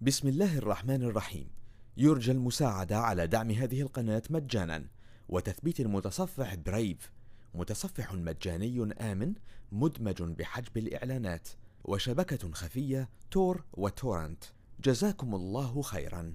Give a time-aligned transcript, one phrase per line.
[0.00, 1.50] بسم الله الرحمن الرحيم.
[1.96, 4.86] يرجى المساعدة على دعم هذه القناة مجانا.
[5.28, 7.12] وتثبيت المتصفح Brave
[7.54, 9.34] متصفح مجاني آمن
[9.72, 11.48] مدمج بحجب الإعلانات.
[11.84, 14.44] وشبكة خفية Tor و torrent.
[14.80, 16.34] جزاكم الله خيرا.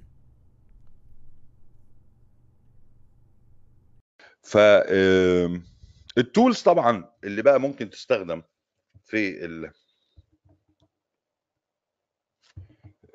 [4.43, 4.57] ف
[6.17, 8.41] ال tools طبعا اللي بقى ممكن تستخدم
[9.05, 9.71] في ال آه،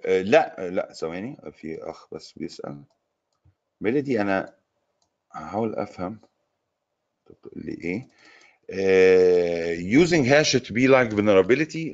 [0.06, 2.84] لا لا ثواني في أخ بس بيسأل.
[3.80, 4.54] ميلودي أنا
[5.32, 6.20] هحاول أفهم.
[7.26, 8.08] طب تقول لي إيه؟
[8.70, 11.14] آه، using hash to be like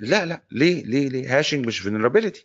[0.00, 2.41] لا لا ليه ليه ليه؟ hashing مش vulnerability.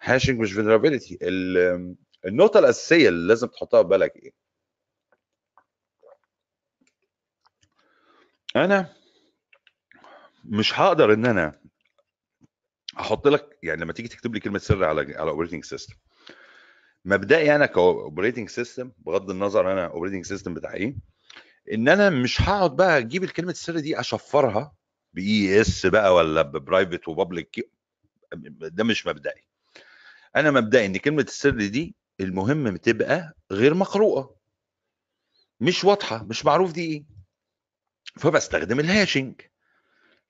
[0.00, 1.16] hashing مش vulnerability.
[1.22, 4.32] ال- النقطة الأساسية اللي لازم تحطها في بالك إيه؟
[8.56, 8.92] أنا
[10.44, 11.60] مش هقدر إن أنا
[13.02, 15.94] أحط لك يعني لما تيجي تكتب لي كلمة سر على على operating system
[17.04, 20.96] مبدئي أنا ك operating system بغض النظر أنا operating system بتاع إيه
[21.72, 24.74] إن أنا مش هقعد بقى أجيب الكلمة السر دي أشفرها
[25.14, 27.70] بـ AES بقى ولا ب private و public
[28.60, 29.42] ده مش مبدئي.
[30.36, 34.36] أنا مبدئي إن كلمة السر دي المهم تبقى غير مقروءة.
[35.60, 37.04] مش واضحة مش معروف دي إيه.
[38.18, 39.40] فبستخدم الهاشنج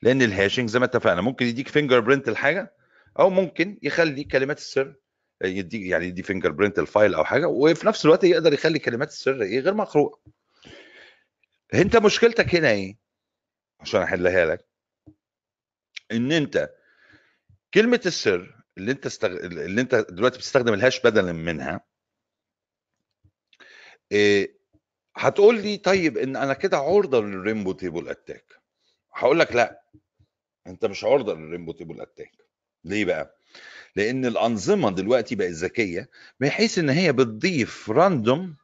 [0.03, 2.75] لأن الهاشنج زي ما اتفقنا ممكن يديك فينجر برنت الحاجة
[3.19, 4.95] أو ممكن يخلي كلمات السر
[5.45, 9.43] يديك يعني يدي فينجر برنت الفايل أو حاجة وفي نفس الوقت يقدر يخلي كلمات السر
[9.43, 10.21] إيه غير مقروءة.
[11.75, 12.97] أنت مشكلتك هنا إيه؟
[13.81, 14.67] عشان أحلها لك.
[16.13, 16.71] إن أنت
[17.75, 19.29] كلمة السر اللي أنت استغ...
[19.31, 21.81] اللي أنت دلوقتي بتستخدم الهاش بدلا منها
[24.13, 24.59] إيه
[25.17, 28.62] هتقول لي طيب إن أنا كده عرضة لل rainbow table attack.
[29.15, 29.83] هقول لك لا
[30.67, 32.33] انت مش عرضة لل rainbow table attack.
[32.85, 33.37] ليه بقى؟
[33.97, 36.11] لأن الأنظمة دلوقتي بقت ذكية
[36.41, 38.57] بحيث إن هي بتضيف random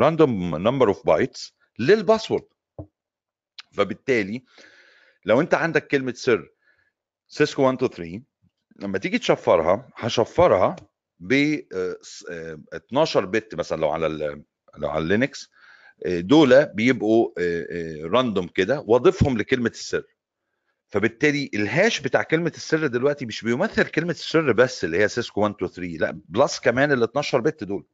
[0.00, 2.44] random number of bytes لل password
[3.72, 4.44] فبالتالي
[5.24, 6.50] لو أنت عندك كلمة سر
[7.28, 8.22] سيسكو 1 2 3
[8.76, 10.76] لما تيجي تشفرها هشفرها
[11.20, 11.32] ب
[12.72, 14.08] 12 bit مثلا لو على
[14.76, 15.50] لو على Linux
[16.06, 17.30] دول بيبقوا
[18.06, 20.02] random كده واضيفهم لكلمة السر.
[20.90, 25.40] فبالتالي ال hash بتاع كلمة السر دلوقتي مش بيمثل كلمة السر بس اللي هي سيسكو
[25.40, 27.86] 1 2 3 لا plus كمان ال 12 bit دول.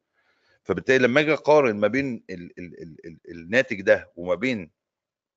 [0.63, 4.71] فبالتالي لما أجي اقارن ما بين ال ال ال ال الناتج ده وما بين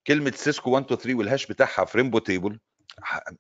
[0.08, 2.60] كلمة سيسكو 1 2 3 وال hash بتاعها في rainbow table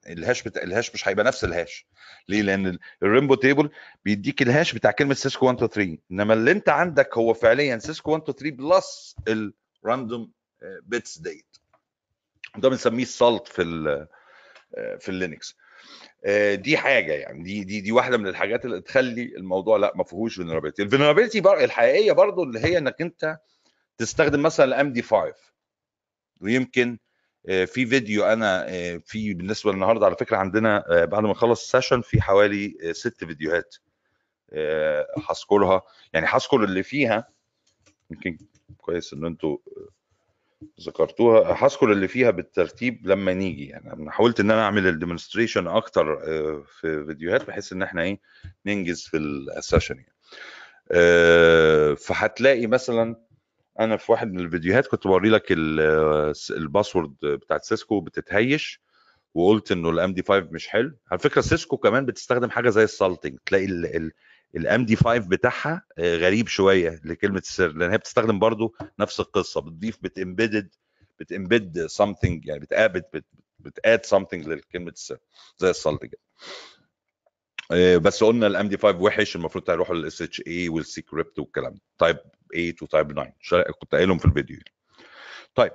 [0.09, 1.88] ال hash بتاع ال hash مش هيبقى نفس ال hash.
[2.29, 3.69] ليه؟ لأن ال rainbow table
[4.06, 7.78] بيديك ال hash بتاع كلمة سيسكو 1 2 3 إنما اللي أنت عندك هو فعليا
[7.78, 9.16] سيسكو 1 2 3 plus
[9.84, 10.31] ال random
[10.81, 11.57] bits ديت
[12.57, 14.07] ده بنسميه ال salt في ال
[15.00, 15.57] في اللينكس.
[16.25, 17.44] آه، دي حاجة يعني.
[17.44, 21.40] دي دي دي واحدة من الحاجات اللي تخلي الموضوع لا ما فيهوش vulnerability ال vulnerability
[21.39, 23.38] الحقيقية برضو اللي هي إنك أنت
[23.97, 25.34] تستخدم مثلا ال MD 5
[26.41, 27.06] ويمكن آه،
[27.46, 31.68] في فيديو أنا آه، في بالنسبة للنهاردة على فكرة عندنا آه، بعد ما نخلص ال
[31.68, 33.75] session في حوالي آه، ست فيديوهات
[34.52, 35.81] آه، هذكرها.
[36.14, 37.28] يعني هذكر اللي فيها
[38.12, 38.38] يمكن
[38.78, 39.58] كويس ان أنتوا
[40.81, 41.66] ذكرتوها.
[41.66, 43.66] هذكر اللي فيها بالترتيب لما نيجي.
[43.66, 48.02] يعني أنا حاولت إن أنا أعمل ال demonstration أكتر آه، في فيديوهات بحيث إن إحنا
[48.02, 48.19] إيه
[48.66, 50.14] ننجز في ال session يعني.
[50.92, 53.26] آه، فهتلاقي مثلا
[53.79, 58.81] أنا في واحد من الفيديوهات كنت بوري لك ال- ال password بتاعت سيسكو بتت hash
[59.33, 60.97] وقلت إنه ال MD 5 مش حلو.
[61.11, 63.65] على فكرة سيسكو كمان بتستخدم حاجة زي ال salting تلاقي
[64.56, 69.61] ال MD 5 بتاعها آه، غريب شوية لكلمة السر لأن هي بتستخدم برضو نفس القصة.
[69.61, 70.69] بتضيف بت embedded
[71.19, 73.01] بت embed something يعني بتقابل
[73.59, 75.17] بت add something لكلمة السر
[75.57, 76.13] زي ال salting
[77.97, 81.81] بس قلنا ال MD 5 وحش المفروض هيروحوا لل SHA وال scrypt والكلام ده.
[81.97, 82.18] type
[82.53, 84.59] 8 و type 9 شا- كنت قايلهم في الفيديو
[85.55, 85.72] طيب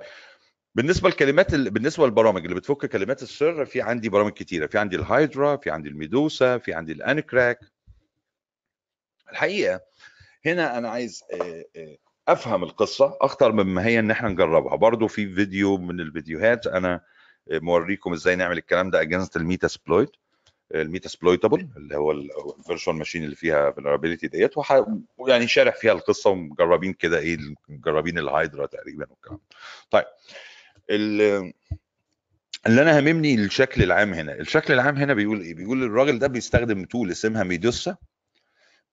[0.75, 1.69] بالنسبة للكلمات ال...
[1.69, 4.67] بالنسبة للبرامج اللي بتفك كلمات السر في عندي برامج كتيرة.
[4.67, 7.59] في عندي الهايدرا في عندي ال Medusa في عندي ال Ncrack
[9.31, 9.81] الحقيقة
[10.45, 11.97] هنا أنا عايز آه، آه،
[12.27, 14.75] أفهم القصة أكتر مما هي إن إحنا نجربها.
[14.75, 17.01] برضو في فيديو من الفيديوهات أنا
[17.51, 20.09] آه، موريكم إزاي نعمل الكلام ده against ال Metasploit
[20.73, 24.83] ال Metasploitable اللي هو ال virtual machine اللي فيها vulnerability ديت وح...
[25.27, 27.37] يعني شارح فيها القصة ومجربين كده إيه
[27.69, 29.39] مجربين الهايدرا تقريبا والكلام.
[29.91, 30.05] طيب
[30.89, 31.53] ال-
[32.67, 34.33] اللي أنا هاممني الشكل العام هنا.
[34.33, 37.95] الشكل العام هنا بيقول إيه؟ بيقول الراجل ده بيستخدم tool اسمها Medusa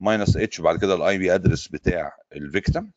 [0.00, 2.92] minus h بعد كده ال IP address بتاع ال victim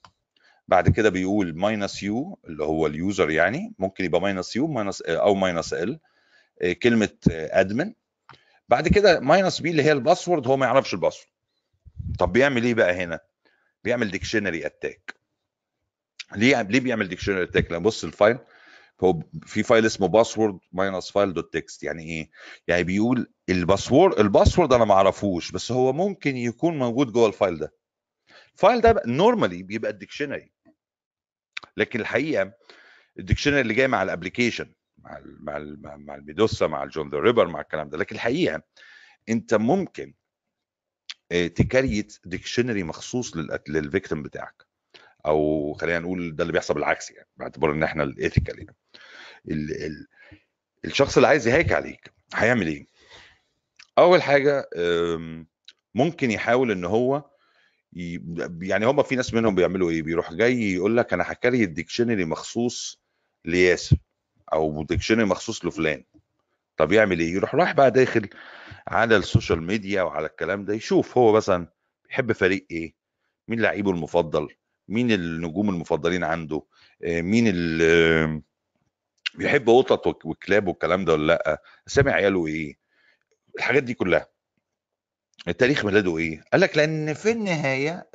[0.68, 5.02] بعد كده بيقول minus u اللي هو ال user يعني ممكن يبقى minus u minus
[5.02, 6.00] أو minus ال
[6.84, 7.94] كلمة admin
[8.70, 11.28] بعد كده minus p اللي هي ال password هو ما يعرفش ال password.
[12.20, 13.20] طب بيعمل إيه بقى هنا؟
[13.84, 15.16] بيعمل dictionary attack
[16.36, 18.38] ليه ليه بيعمل dictionary attack لما بص ال file
[19.04, 22.30] هو في file اسمه password minus file dot text يعني إيه؟
[22.68, 27.28] يعني بيقول ال password ال password أنا ما أعرفوش بس هو ممكن يكون موجود جوه
[27.28, 27.74] ال file ده.
[28.54, 30.52] ال file ده normally بيبقى ال dictionary
[31.78, 32.54] لكن الحقيقة
[33.20, 34.74] ال dictionary اللي جاي مع ال application
[35.04, 37.98] مع ال مع ال مع ال Medusa مع ال John the Ripper مع الكلام ده
[37.98, 38.62] لكن الحقيقة
[39.30, 40.14] أنت ممكن
[41.30, 44.66] ت create dictionary مخصوص لل victim بتاعك
[45.26, 48.76] أو خلينا نقول ده اللي بيحصل بالعكس يعني باعتبار إن إحنا ال ethical يعني
[49.48, 50.08] ال ال
[50.86, 52.88] الشخص اللي عايز ي hack عليك هيعمل إيه؟
[53.98, 54.70] أول حاجة
[55.96, 57.30] ممكن يحاول إن هو
[58.62, 62.26] يعني هم في ناس منهم بيعملوا إيه؟ بيروح جاي يقول لك أنا ه create dictionary
[62.26, 63.02] مخصوص
[63.46, 63.98] لياسر
[64.54, 66.04] أو dictionary مخصوص لفلان
[66.78, 68.30] طب يعمل إيه؟ يروح رايح بقى داخل
[68.88, 71.68] على ال social media وعلى الكلام ده يشوف هو مثلا
[72.08, 72.94] بيحب فريق إيه؟
[73.48, 74.48] مين لعيبه المفضل؟
[74.88, 76.64] مين النجوم المفضلين عنده؟
[77.08, 78.42] مين اللي
[79.36, 82.76] بيحب قطط وكلاب والكلام ده ولا لأ؟ اسامي عياله إيه؟
[83.58, 84.28] الحاجات دي كلها
[85.48, 88.10] التاريخ ميلاده إيه؟ قال لك لأن في النهاية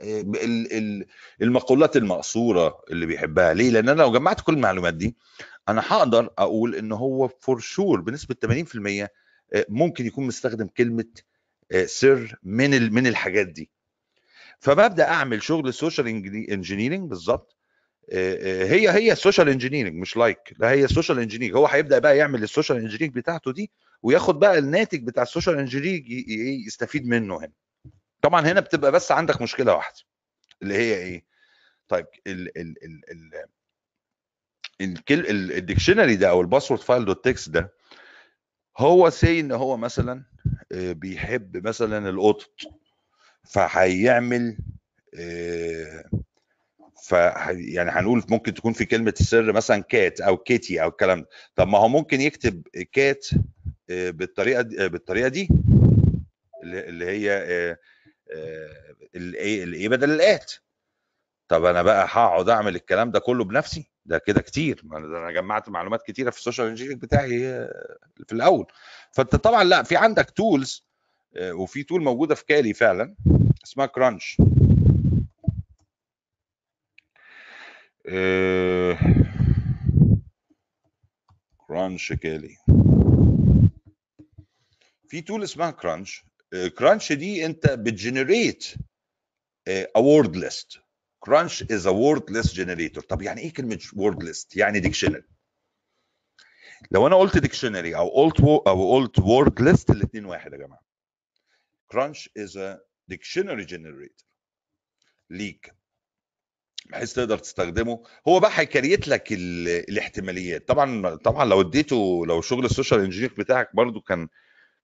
[1.43, 5.17] المقولات المقصوره اللي بيحبها ليه؟ لأن أنا لو جمعت كل المعلومات دي
[5.69, 8.35] أنا هقدر أقول إن هو فور شور بنسبة
[9.05, 9.09] 80%
[9.69, 11.05] ممكن يكون مستخدم كلمة
[11.87, 13.71] سر من من الحاجات دي.
[14.61, 16.07] فببدأ أعمل شغل السوشيال
[16.51, 17.57] انجينيرنج بالظبط.
[18.13, 22.79] هي هي السوشيال انجينيرنج مش لايك لا هي السوشيال انجينيرنج هو هيبدأ بقى يعمل السوشيال
[22.79, 23.71] انجينيرنج بتاعته دي
[24.03, 26.05] وياخد بقى الناتج بتاع السوشيال انجينيرنج
[26.67, 27.53] يستفيد منه هنا.
[28.23, 29.97] طبعا هنا بتبقى بس عندك مشكلة واحدة
[30.63, 31.25] اللي هي إيه؟
[31.89, 33.45] طيب ال ال ال ال
[34.81, 37.73] الديكشنري ده أو الباسورد فايل دوت تكست ده
[38.79, 40.25] هو سي إن هو مثلا
[40.71, 42.51] بيحب مثلا القطط
[43.45, 44.57] فهيعمل
[47.05, 47.13] ف
[47.51, 51.29] يعني هنقول ممكن تكون في كلمة السر مثلا كات أو كيتي أو الكلام ده.
[51.57, 53.27] طب ما هو ممكن يكتب كات
[53.89, 55.49] بالطريقة دي بالطريقة دي
[56.63, 57.29] اللي هي
[59.17, 60.53] الايه الايه بدل الات
[61.49, 64.83] طب أنا بقى هقعد أعمل الكلام ده كله بنفسي؟ ده كده كتير.
[64.93, 67.39] أنا جمعت معلومات كتيرة في السوشيال انجينيرنج بتاعي
[68.27, 68.67] في الأول.
[69.13, 70.87] فأنت طبعا لا في عندك تولز
[71.43, 73.15] وفي تول موجودة في كالي فعلا
[73.65, 74.37] اسمها كرانش
[81.69, 82.57] كرانش كالي.
[85.09, 86.25] في تول اسمها كرانش
[86.79, 88.75] كرانش دي أنت بتجنريت
[89.97, 90.79] اوورد ليست
[91.21, 95.23] كرانش از ا وورد ليست جنريتور طب يعني إيه كلمة وورد ليست يعني ديكشنري
[96.91, 100.83] لو أنا قلت ديكشنري أو قلت أو قلت وورد ليست الاثنين واحد يا جماعة.
[101.87, 102.79] كرانش از ا
[103.09, 104.27] ديكشنري جنريتور
[105.31, 105.75] ليك.
[106.87, 108.03] بحيث تقدر تستخدمه.
[108.29, 110.69] هو بقى هيكريت لك الاحتماليات.
[110.69, 114.29] طبعا طبعا لو اديته لو شغل السوشيال انجينير بتاعك برضو كان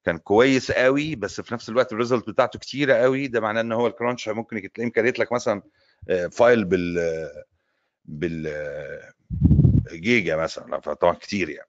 [0.04, 3.86] كان كويس قوي بس في نفس الوقت الريزلت بتاعته كتيرة قوي ده معناه إن هو
[3.86, 5.62] الكرانش ممكن تلاقيه مكريت لك مثلا
[6.33, 7.29] فايل بال
[8.05, 8.53] بال
[9.93, 10.81] جيجا مثلا.
[10.81, 11.69] فطبعا كتير يعني.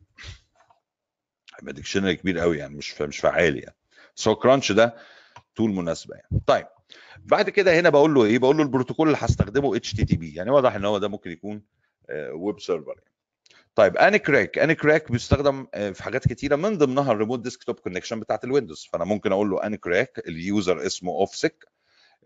[1.60, 3.76] هيبقى ديكشنري كبير قوي يعني مش مش فعال يعني.
[4.16, 4.96] بس هو كرانش ده
[5.56, 6.42] تول مناسبة يعني.
[6.48, 6.68] طيب
[7.20, 10.34] بعد كده هنا بقول له إيه؟ بقول له البروتوكول اللي هستخدمه اتش تي تي بي.
[10.36, 11.62] يعني واضح إن هو ده ممكن يكون
[12.34, 13.12] ويب سيرفر يعني.
[13.76, 14.58] طيب اني كراك.
[14.58, 18.90] اني كراك بيستخدم في حاجات كتيرة من ضمنها الريموت ديسكتوب كونكشن بتاعت الويندوز.
[18.92, 21.66] فأنا ممكن أقول له اني كراك اليوزر اسمه اوف سيك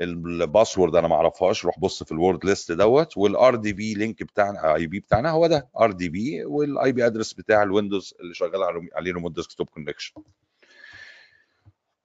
[0.01, 4.75] الباسورد أنا ما اعرفهاش روح بص في الورد ليست دوت والار دي بي لينك بتاعنا
[4.75, 8.89] اي بي بتاعنا هو ده ار دي بي والاي بي ادرس بتاع الويندوز اللي شغال
[8.96, 10.22] عليه ريموت ديسكتوب كونكشن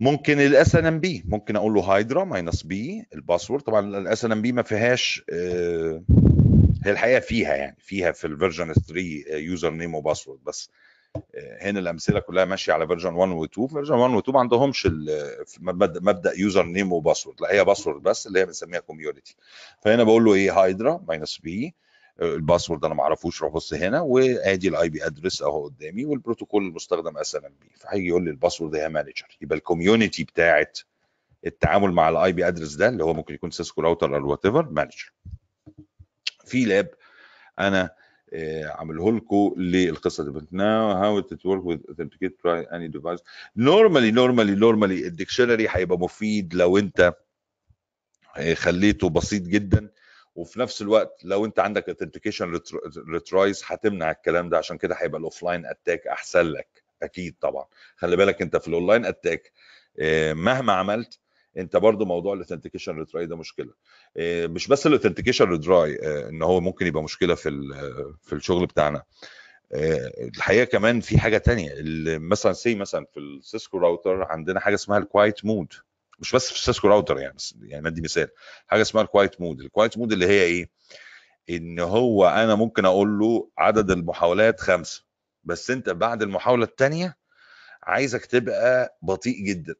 [0.00, 3.62] ممكن الاس ان ام بي ممكن أقول له هايدرا ماينس بي الباسورد.
[3.62, 6.02] طبعا الاس ان ام بي ما فيهاش آه
[6.84, 9.00] هي الحقيقة فيها يعني فيها في الفيرجن 3
[9.36, 10.70] يوزر نيم وباسورد بس.
[11.60, 14.88] هنا الأمثلة كلها ماشية على فيرجن 1 و 2 فيرجن 1 و 2 ما عندهمش
[15.60, 19.36] مبدا يوزر نيم وباسورد لا هي باسورد بس اللي هي بنسميها كوميونتي
[19.80, 21.74] فهنا بقول له إيه؟ هايدرا ماينس بي
[22.22, 24.00] الباسورد أنا ما أعرفوش روح بص هنا.
[24.00, 28.74] وأدي الاي بي ادرس أهو قدامي والبروتوكول المستخدم اس ام بي فهيجي يقول لي الباسورد
[28.76, 30.78] هي مانجر يبقى الكوميونتي بتاعت
[31.46, 34.68] التعامل مع الاي بي ادرس ده اللي هو ممكن يكون سيسكو راوتر أو وات ايفر
[34.70, 35.12] مانجر
[36.44, 36.90] في لاب
[37.58, 37.90] أنا
[38.64, 40.46] عامله لكم للقصة دي.
[40.52, 43.20] ناو هاو ات ورك وذ اثنتيكيت تراي اني ديفايس
[43.56, 47.14] نورمالي نورمالي نورمالي الديكشنري هيبقى مفيد لو انت
[48.54, 49.90] خليته بسيط جدا.
[50.34, 52.60] وفي نفس الوقت لو انت عندك اثنتيكيشن
[53.08, 54.58] ريترايز هتمنع الكلام ده.
[54.58, 56.84] عشان كده هيبقى الاوف لاين اتاك أحسن لك.
[57.02, 57.66] أكيد طبعا.
[57.96, 59.52] خلي بالك انت في الاونلاين اتاك
[60.34, 61.20] مهما عملت
[61.56, 63.72] انت برضو موضوع الاثنتيكيشن ريتراي ده مشكلة.
[64.16, 67.50] آه، مش بس الاثنتيكيشن ريتراي ان هو ممكن يبقى مشكلة في
[68.22, 69.02] في الشغل بتاعنا.
[69.72, 71.74] آه، الحقيقة كمان في حاجة تانية
[72.18, 75.72] مثلا سي مثلا في السيسكو راوتر عندنا حاجة اسمها الكوايت مود
[76.20, 78.28] مش بس في السيسكو راوتر يعني يعني ندي مثال.
[78.66, 80.70] حاجة اسمها الكوايت مود الكوايت مود اللي هي إيه؟
[81.50, 85.04] ان هو أنا ممكن أقول له عدد المحاولات خمسة
[85.44, 87.16] بس انت بعد المحاولة الثانية
[87.82, 89.74] عايزك تبقى بطيء جدا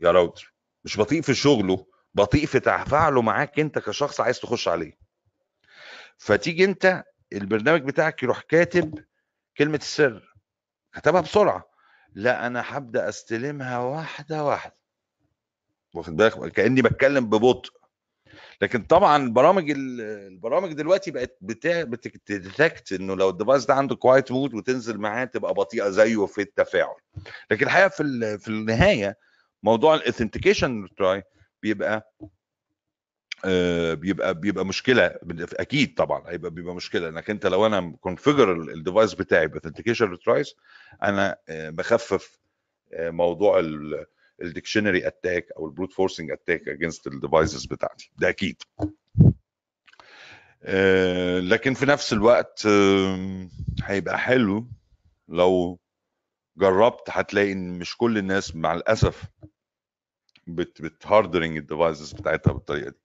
[0.00, 0.54] يا راوتر.
[0.88, 4.92] مش بطيء في شغله بطيء في تفاعله معاك انت كشخص عايز تخش عليه.
[6.18, 9.04] فتيجي انت البرنامج بتاعك يروح كاتب
[9.58, 10.34] كلمة السر
[10.92, 11.70] كتبها بسرعة.
[12.14, 14.76] لا أنا هبدأ أستلمها واحدة واحدة.
[15.94, 17.70] واخد بالك؟ كأني بتكلم ببطء.
[18.62, 24.98] لكن طبعا البرامج البرامج دلوقتي بقت بتديتكت إنه لو الديفايس ده عنده كوايت مود وتنزل
[24.98, 26.96] معاه تبقى بطيئة زيه في التفاعل.
[27.50, 29.27] لكن الحقيقة في في النهاية
[29.62, 31.22] موضوع الاثنتيكيشن تراي
[31.62, 32.12] بيبقى
[33.44, 35.06] آه بيبقى بيبقى مشكلة
[35.52, 40.54] أكيد طبعا هيبقى بيبقى مشكلة انك انت لو أنا كونفيجر الديفايس بتاعي باثنتيكيشن ترايز
[41.02, 42.38] أنا آه بخفف
[42.92, 43.60] آه موضوع
[44.42, 48.10] الديكشنري اتاك أو البروت فورسنج اتاك اجينست الديفايسز بتاعتي.
[48.18, 48.62] ده أكيد.
[51.50, 52.66] لكن في نفس الوقت
[53.82, 54.68] هيبقى حلو
[55.28, 55.78] لو
[56.58, 59.24] جربت هتلاقي إن مش كل الناس مع الأسف
[60.46, 62.96] بت بتهاردرنج الديفايسز بتاعتها بالطريقة دي.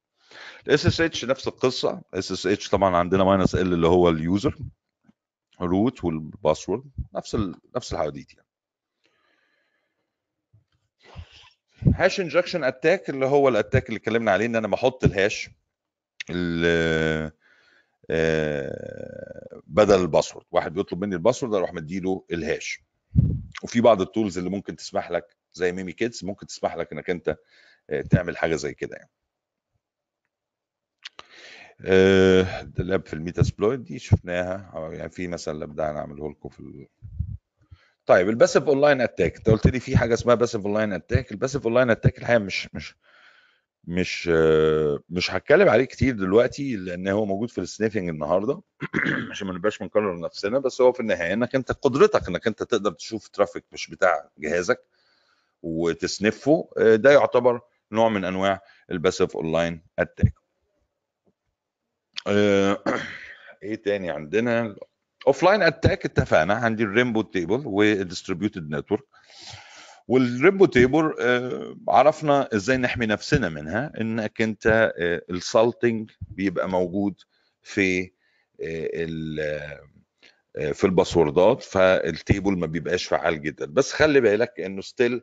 [0.68, 2.02] الاس اس اتش نفس القصة.
[2.14, 4.58] اس اس اتش طبعا عندنا ماينس ال اللي هو اليوزر
[5.62, 6.84] روت والباسورد
[7.14, 7.56] نفس ال...
[7.76, 8.48] نفس الحواديت يعني.
[11.96, 15.50] هاش انجكشن اتاك اللي هو الاتاك اللي اتكلمنا عليه إن أنا بحط الهاش
[16.32, 17.32] آه،
[19.68, 22.82] بدل الباسورد واحد بيطلب مني الباسورد أروح مديله الهاش
[23.64, 27.38] وفي بعض التولز اللي ممكن تسمح لك زي ميمي كيدز ممكن تسمح لك إنك أنت
[27.90, 29.10] آه، تعمل حاجة زي كده يعني.
[32.64, 34.90] ده لاب في الميتا سبلويد دي شفناها.
[34.94, 36.88] يعني في مثلا لاب ده هنعمله لكم في
[38.06, 39.38] طيب الباسيف أونلاين أتاك.
[39.38, 41.32] أنت قلت لي في حاجة اسمها باسيف أونلاين أتاك.
[41.32, 42.96] الباسيف أونلاين أتاك الحقيقة مش مش
[43.84, 44.28] مش
[45.10, 48.62] مش هتكلم عليه كتير دلوقتي لأن هو موجود في السنيفنج النهارده.
[49.32, 52.92] عشان ما نبقاش بنكرر نفسنا بس هو في النهاية إنك أنت قدرتك إنك أنت تقدر
[52.92, 54.80] تشوف ترافيك مش بتاع جهازك
[55.64, 57.62] وتسنفه ده يعتبر
[57.92, 58.62] نوع من أنواع
[58.92, 60.34] الباسيف أونلاين اتاك
[63.64, 64.76] إيه تاني عندنا؟
[65.28, 69.04] اوف لاين اتاك اتفقنا عندي الريمبو تيبل والديستريبيوتد نتورك
[70.08, 71.14] والريمبو تيبل
[71.88, 77.16] عرفنا إزاي نحمي نفسنا منها إنك أنت آه، السالتنج بيبقى موجود
[77.64, 78.12] في
[78.62, 78.90] آه،
[80.58, 83.66] آه، في الباسوردات فالتيبل ما بيبقاش فعال جدا.
[83.66, 85.22] بس خلي بالك إنه ستيل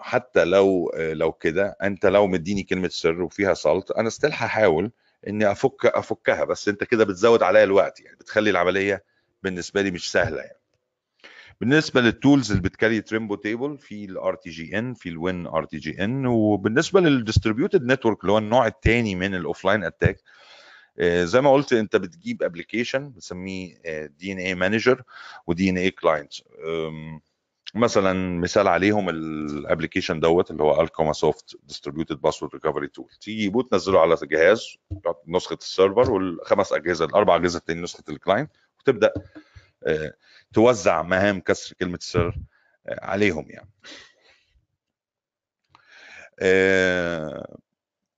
[0.00, 4.90] حتى لو لو كده أنت لو مديني كلمة سر وفيها سالت أنا ستيل هحاول
[5.28, 9.04] إني أفك أفكها بس أنت كده بتزود عليا الوقت يعني بتخلي العملية
[9.42, 10.58] بالنسبة لي مش سهلة يعني.
[11.60, 15.76] بالنسبة للتولز اللي بتكري تريمبو تيبل في الار تي جي ان في الوين ار تي
[15.76, 20.16] جي ان وبالنسبة للديستريبيوتد نتورك اللي هو النوع الثاني من الاوفلاين اتاك
[21.02, 25.02] زي ما قلت انت بتجيب ابلكيشن بنسميه دي ان اي مانجر
[25.46, 26.32] ودي ان اي كلاينت
[27.74, 34.00] مثلا مثال عليهم الابلكيشن دوت اللي هو الكوما سوفت ديستريبيوتد باسورد ريكفري تول تيجي تنزله
[34.00, 34.76] على الجهاز
[35.28, 39.12] نسخة السيرفر والخمس أجهزة الأربع أجهزة التانيين نسخة الكلاينت وتبدأ
[39.86, 40.14] آه،
[40.54, 42.36] توزع مهام كسر كلمة السر
[42.86, 43.70] آه، عليهم يعني.
[46.40, 47.56] آه،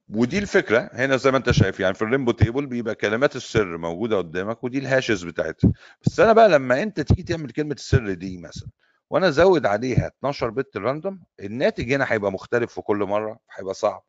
[0.08, 4.18] ودي الفكرة هنا زي ما انت شايف يعني في الريمبو تيبل بيبقى كلمات السر موجودة
[4.18, 5.72] قدامك ودي الهاشز بتاعتها.
[6.06, 8.68] بس أنا بقى لما انت تيجي تعمل كلمة السر دي مثلا
[9.10, 14.04] وأنا أزود عليها 12 بت راندوم الناتج هنا هيبقى مختلف في كل مرة هيبقى صعب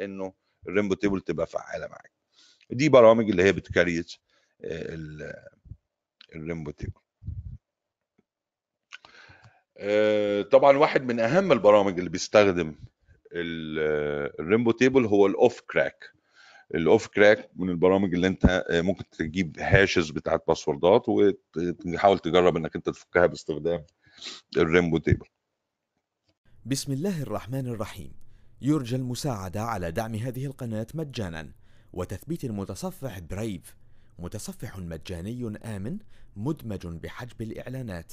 [0.00, 0.32] إنه
[0.68, 2.12] الريمبو تيبل تبقى فعالة معاك.
[2.70, 4.12] دي برامج اللي هي بتكريت
[6.36, 7.00] الريمبو تيبل.
[10.42, 12.74] طبعا واحد من أهم البرامج اللي بيستخدم
[14.40, 16.04] الريمبو تيبل هو الاوف كراك
[16.74, 22.76] الاوف كراك من البرامج اللي أنت آه، ممكن تجيب هاشز بتاعت باسوردات وتحاول تجرب إنك
[22.76, 23.84] أنت تفكها باستخدام
[24.56, 25.26] الريمبو تيبل.
[26.66, 28.12] بسم الله الرحمن الرحيم.
[28.62, 31.52] يرجى المساعدة على دعم هذه القناة مجانا.
[31.92, 33.76] وتثبيت المتصفح برايف
[34.18, 35.98] متصفح مجاني آمن
[36.36, 38.12] مدمج بحجب الإعلانات.